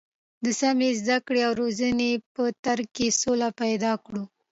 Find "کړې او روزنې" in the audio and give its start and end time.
1.25-2.11